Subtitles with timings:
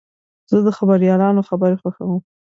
[0.51, 2.21] زه د خبریالانو خبرې خوښوم.